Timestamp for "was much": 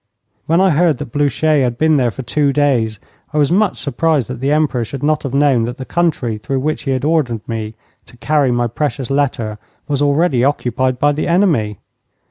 3.37-3.77